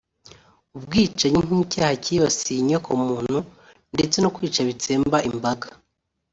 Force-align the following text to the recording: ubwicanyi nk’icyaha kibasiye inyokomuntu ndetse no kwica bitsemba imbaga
ubwicanyi 0.77 1.39
nk’icyaha 1.47 1.93
kibasiye 2.03 2.59
inyokomuntu 2.61 3.37
ndetse 3.95 4.17
no 4.19 4.29
kwica 4.35 4.61
bitsemba 4.67 5.17
imbaga 5.29 5.67